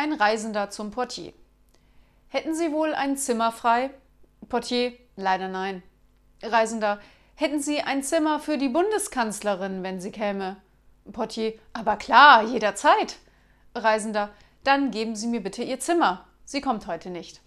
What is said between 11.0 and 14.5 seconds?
Portier, aber klar, jederzeit. Reisender,